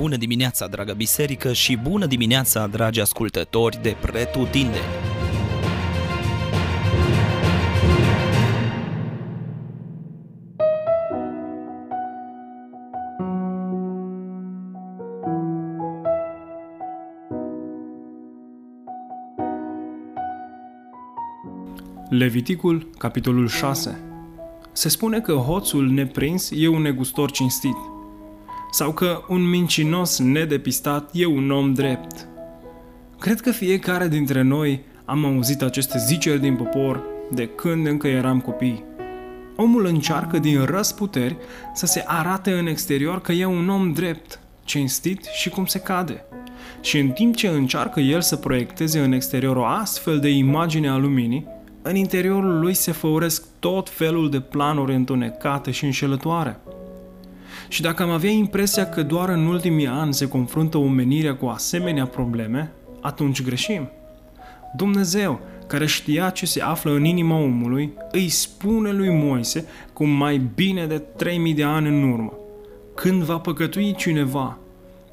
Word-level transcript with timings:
Bună 0.00 0.16
dimineața, 0.16 0.66
dragă 0.66 0.92
biserică, 0.92 1.52
și 1.52 1.76
bună 1.76 2.06
dimineața, 2.06 2.66
dragi 2.66 3.00
ascultători 3.00 3.82
de 3.82 3.96
Pretutindeni! 4.00 4.84
Leviticul, 22.08 22.90
capitolul 22.98 23.48
6 23.48 23.98
Se 24.72 24.88
spune 24.88 25.20
că 25.20 25.32
hoțul 25.32 25.90
neprins 25.90 26.50
e 26.54 26.68
un 26.68 26.82
negustor 26.82 27.30
cinstit– 27.30 27.76
sau 28.70 28.92
că 28.92 29.22
un 29.28 29.48
mincinos 29.48 30.18
nedepistat 30.18 31.10
e 31.12 31.26
un 31.26 31.50
om 31.50 31.72
drept. 31.72 32.26
Cred 33.18 33.40
că 33.40 33.50
fiecare 33.50 34.08
dintre 34.08 34.42
noi 34.42 34.80
am 35.04 35.24
auzit 35.24 35.62
aceste 35.62 35.98
ziceri 35.98 36.40
din 36.40 36.56
popor 36.56 37.02
de 37.30 37.46
când 37.46 37.86
încă 37.86 38.08
eram 38.08 38.40
copii. 38.40 38.84
Omul 39.56 39.86
încearcă 39.86 40.38
din 40.38 40.64
răsputeri 40.64 41.36
să 41.74 41.86
se 41.86 42.04
arate 42.06 42.52
în 42.52 42.66
exterior 42.66 43.20
că 43.20 43.32
e 43.32 43.44
un 43.44 43.68
om 43.68 43.92
drept, 43.92 44.40
cinstit 44.64 45.24
și 45.24 45.48
cum 45.48 45.66
se 45.66 45.78
cade. 45.78 46.24
Și 46.80 46.98
în 46.98 47.10
timp 47.10 47.36
ce 47.36 47.48
încearcă 47.48 48.00
el 48.00 48.20
să 48.20 48.36
proiecteze 48.36 49.00
în 49.00 49.12
exterior 49.12 49.56
o 49.56 49.64
astfel 49.64 50.18
de 50.18 50.28
imagine 50.28 50.88
a 50.88 50.96
luminii, 50.96 51.46
în 51.82 51.96
interiorul 51.96 52.58
lui 52.58 52.74
se 52.74 52.92
făuresc 52.92 53.44
tot 53.58 53.88
felul 53.88 54.30
de 54.30 54.40
planuri 54.40 54.94
întunecate 54.94 55.70
și 55.70 55.84
înșelătoare– 55.84 56.60
și 57.68 57.82
dacă 57.82 58.02
am 58.02 58.10
avea 58.10 58.30
impresia 58.30 58.88
că 58.88 59.02
doar 59.02 59.28
în 59.28 59.46
ultimii 59.46 59.86
ani 59.86 60.14
se 60.14 60.28
confruntă 60.28 60.78
omenirea 60.78 61.34
cu 61.34 61.46
asemenea 61.46 62.06
probleme, 62.06 62.72
atunci 63.00 63.42
greșim. 63.42 63.88
Dumnezeu, 64.76 65.40
care 65.66 65.86
știa 65.86 66.30
ce 66.30 66.46
se 66.46 66.62
află 66.62 66.92
în 66.92 67.04
inima 67.04 67.38
omului, 67.38 67.92
îi 68.12 68.28
spune 68.28 68.90
lui 68.90 69.08
Moise 69.08 69.66
cu 69.92 70.04
mai 70.04 70.40
bine 70.54 70.86
de 70.86 70.98
3000 70.98 71.54
de 71.54 71.64
ani 71.64 71.88
în 71.88 72.10
urmă. 72.10 72.32
Când 72.94 73.22
va 73.22 73.38
păcătui 73.38 73.94
cineva 73.94 74.58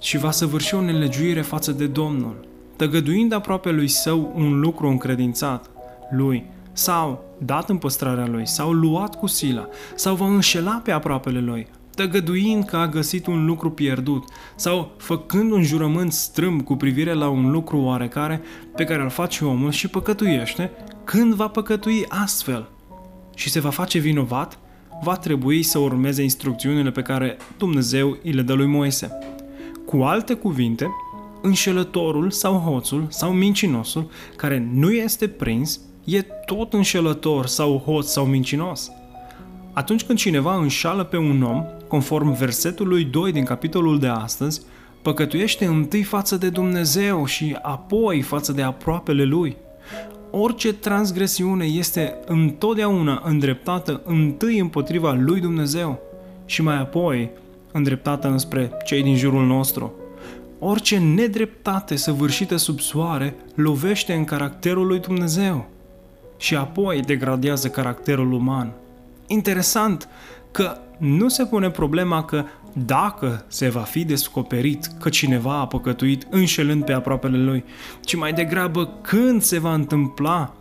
și 0.00 0.18
va 0.18 0.30
săvârși 0.30 0.74
o 0.74 0.80
nelegiuire 0.80 1.40
față 1.40 1.72
de 1.72 1.86
Domnul, 1.86 2.46
tăgăduind 2.76 3.32
aproape 3.32 3.70
lui 3.70 3.88
său 3.88 4.32
un 4.34 4.60
lucru 4.60 4.88
încredințat, 4.88 5.70
lui, 6.10 6.44
sau 6.72 7.24
dat 7.38 7.68
în 7.68 7.76
păstrarea 7.76 8.26
lui, 8.26 8.46
sau 8.46 8.72
luat 8.72 9.18
cu 9.18 9.26
sila, 9.26 9.68
sau 9.94 10.14
va 10.14 10.26
înșela 10.26 10.80
pe 10.84 10.90
aproapele 10.90 11.40
lui, 11.40 11.66
tăgăduind 11.94 12.64
că 12.64 12.76
a 12.76 12.88
găsit 12.88 13.26
un 13.26 13.44
lucru 13.44 13.70
pierdut 13.70 14.24
sau 14.56 14.92
făcând 14.96 15.52
un 15.52 15.62
jurământ 15.62 16.12
strâmb 16.12 16.62
cu 16.62 16.76
privire 16.76 17.12
la 17.12 17.28
un 17.28 17.50
lucru 17.50 17.78
oarecare 17.78 18.42
pe 18.76 18.84
care 18.84 19.02
îl 19.02 19.08
face 19.08 19.44
omul 19.44 19.70
și 19.70 19.88
păcătuiește, 19.88 20.70
când 21.04 21.34
va 21.34 21.48
păcătui 21.48 22.04
astfel 22.08 22.68
și 23.34 23.50
se 23.50 23.60
va 23.60 23.70
face 23.70 23.98
vinovat, 23.98 24.58
va 25.02 25.16
trebui 25.16 25.62
să 25.62 25.78
urmeze 25.78 26.22
instrucțiunile 26.22 26.90
pe 26.90 27.02
care 27.02 27.36
Dumnezeu 27.58 28.18
îi 28.22 28.32
le 28.32 28.42
dă 28.42 28.52
lui 28.52 28.66
Moise. 28.66 29.10
Cu 29.86 29.96
alte 29.96 30.34
cuvinte, 30.34 30.90
înșelătorul 31.42 32.30
sau 32.30 32.58
hoțul 32.58 33.06
sau 33.10 33.32
mincinosul 33.32 34.10
care 34.36 34.68
nu 34.72 34.90
este 34.90 35.28
prins 35.28 35.80
e 36.04 36.22
tot 36.22 36.72
înșelător 36.72 37.46
sau 37.46 37.78
hoț 37.78 38.06
sau 38.06 38.24
mincinos. 38.24 38.90
Atunci 39.74 40.04
când 40.04 40.18
cineva 40.18 40.56
înșală 40.56 41.04
pe 41.04 41.16
un 41.16 41.42
om, 41.42 41.64
conform 41.88 42.32
versetului 42.32 43.04
2 43.04 43.32
din 43.32 43.44
capitolul 43.44 43.98
de 43.98 44.06
astăzi, 44.06 44.62
păcătuiește 45.02 45.64
întâi 45.64 46.02
față 46.02 46.36
de 46.36 46.48
Dumnezeu 46.48 47.26
și 47.26 47.56
apoi 47.62 48.20
față 48.20 48.52
de 48.52 48.62
aproapele 48.62 49.24
lui. 49.24 49.56
Orice 50.30 50.72
transgresiune 50.72 51.64
este 51.64 52.14
întotdeauna 52.26 53.22
îndreptată 53.24 54.00
întâi 54.04 54.58
împotriva 54.58 55.12
lui 55.12 55.40
Dumnezeu 55.40 55.98
și 56.44 56.62
mai 56.62 56.78
apoi 56.78 57.30
îndreptată 57.72 58.28
înspre 58.28 58.70
cei 58.84 59.02
din 59.02 59.16
jurul 59.16 59.46
nostru. 59.46 59.92
Orice 60.58 60.98
nedreptate 60.98 61.96
săvârșită 61.96 62.56
sub 62.56 62.80
soare 62.80 63.36
lovește 63.54 64.12
în 64.12 64.24
caracterul 64.24 64.86
lui 64.86 64.98
Dumnezeu 64.98 65.66
și 66.36 66.56
apoi 66.56 67.00
degradează 67.00 67.68
caracterul 67.68 68.32
uman. 68.32 68.72
Interesant 69.26 70.08
că 70.50 70.78
nu 70.98 71.28
se 71.28 71.44
pune 71.44 71.70
problema 71.70 72.24
că 72.24 72.44
dacă 72.72 73.44
se 73.48 73.68
va 73.68 73.80
fi 73.80 74.04
descoperit 74.04 74.90
că 75.00 75.08
cineva 75.08 75.58
a 75.58 75.66
păcătuit 75.66 76.26
înșelând 76.30 76.84
pe 76.84 76.92
aproapele 76.92 77.38
lui, 77.38 77.64
ci 78.00 78.16
mai 78.16 78.32
degrabă 78.32 78.98
când 79.02 79.42
se 79.42 79.58
va 79.58 79.74
întâmpla 79.74 80.54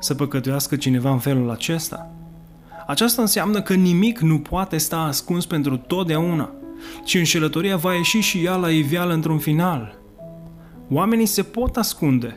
să 0.00 0.14
păcătuiască 0.14 0.76
cineva 0.76 1.10
în 1.10 1.18
felul 1.18 1.50
acesta. 1.50 2.10
Aceasta 2.86 3.22
înseamnă 3.22 3.62
că 3.62 3.74
nimic 3.74 4.18
nu 4.18 4.38
poate 4.38 4.76
sta 4.76 4.98
ascuns 4.98 5.46
pentru 5.46 5.76
totdeauna, 5.76 6.50
ci 7.04 7.14
înșelătoria 7.14 7.76
va 7.76 7.94
ieși 7.94 8.18
și 8.18 8.44
ea 8.44 8.56
la 8.56 8.70
iveală 8.70 9.12
într-un 9.12 9.38
final. 9.38 9.94
Oamenii 10.90 11.26
se 11.26 11.42
pot 11.42 11.76
ascunde. 11.76 12.36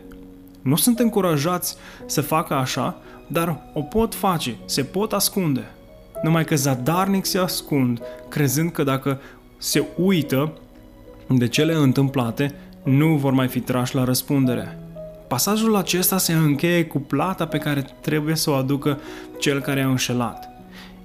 Nu 0.63 0.75
sunt 0.75 0.99
încurajați 0.99 1.75
să 2.05 2.21
facă 2.21 2.53
așa, 2.53 2.97
dar 3.27 3.59
o 3.73 3.81
pot 3.81 4.15
face, 4.15 4.55
se 4.65 4.83
pot 4.83 5.13
ascunde 5.13 5.63
numai 6.23 6.45
că 6.45 6.55
zadarnic 6.55 7.25
se 7.25 7.37
ascund, 7.37 8.01
crezând 8.29 8.71
că 8.71 8.83
dacă 8.83 9.21
se 9.57 9.83
uită 9.97 10.53
de 11.29 11.47
cele 11.47 11.73
întâmplate, 11.73 12.55
nu 12.83 13.15
vor 13.15 13.33
mai 13.33 13.47
fi 13.47 13.59
trași 13.59 13.95
la 13.95 14.03
răspundere. 14.03 14.77
Pasajul 15.27 15.75
acesta 15.75 16.17
se 16.17 16.33
încheie 16.33 16.85
cu 16.85 16.99
plata 16.99 17.47
pe 17.47 17.57
care 17.57 17.85
trebuie 18.01 18.35
să 18.35 18.49
o 18.49 18.53
aducă 18.53 18.99
cel 19.39 19.61
care 19.61 19.81
a 19.81 19.87
înșelat. 19.87 20.49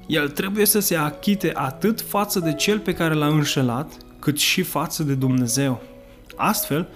El 0.07 0.29
trebuie 0.29 0.67
să 0.67 0.79
se 0.81 0.97
achite 0.97 1.53
atât 1.55 2.01
față 2.01 2.41
de 2.41 2.53
cel 2.53 2.79
pe 2.79 2.95
care 2.95 3.15
l-a 3.15 3.27
înșelat, 3.27 3.93
cât 4.19 4.39
și 4.39 4.63
față 4.63 5.03
de 5.03 5.15
Dumnezeu. 5.15 5.83
Astfel, 6.37 6.89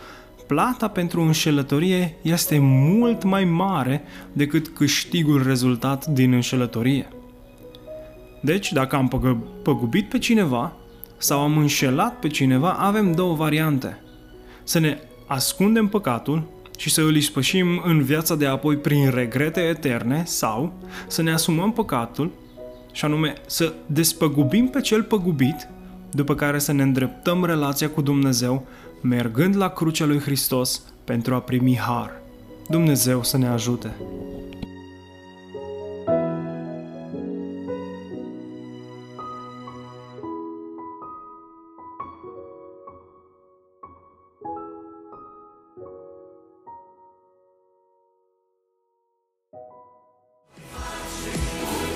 plata 0.52 0.88
pentru 0.88 1.20
înșelătorie 1.20 2.16
este 2.22 2.58
mult 2.58 3.22
mai 3.22 3.44
mare 3.44 4.02
decât 4.32 4.68
câștigul 4.68 5.42
rezultat 5.42 6.06
din 6.06 6.32
înșelătorie. 6.32 7.08
Deci, 8.40 8.72
dacă 8.72 8.96
am 8.96 9.08
păgubit 9.62 10.08
pe 10.08 10.18
cineva 10.18 10.76
sau 11.16 11.40
am 11.40 11.56
înșelat 11.56 12.18
pe 12.18 12.28
cineva, 12.28 12.72
avem 12.72 13.12
două 13.12 13.34
variante. 13.34 14.00
Să 14.62 14.78
ne 14.78 14.98
ascundem 15.26 15.88
păcatul 15.88 16.50
și 16.78 16.90
să 16.90 17.00
îl 17.00 17.16
ispășim 17.16 17.82
în 17.84 18.02
viața 18.02 18.34
de 18.34 18.46
apoi 18.46 18.76
prin 18.76 19.10
regrete 19.10 19.60
eterne 19.60 20.22
sau 20.26 20.72
să 21.06 21.22
ne 21.22 21.32
asumăm 21.32 21.72
păcatul 21.72 22.30
și 22.92 23.04
anume 23.04 23.34
să 23.46 23.72
despăgubim 23.86 24.68
pe 24.68 24.80
cel 24.80 25.02
păgubit, 25.02 25.68
după 26.12 26.34
care 26.34 26.58
să 26.58 26.72
ne 26.72 26.82
îndreptăm 26.82 27.44
relația 27.44 27.90
cu 27.90 28.00
Dumnezeu, 28.00 28.66
mergând 29.00 29.56
la 29.56 29.68
crucea 29.68 30.04
lui 30.04 30.18
Hristos 30.18 30.82
pentru 31.04 31.34
a 31.34 31.40
primi 31.40 31.78
har. 31.78 32.10
Dumnezeu 32.68 33.22
să 33.22 33.36
ne 33.36 33.46
ajute! 33.46 33.96